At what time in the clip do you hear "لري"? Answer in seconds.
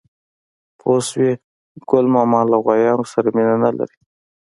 3.77-3.97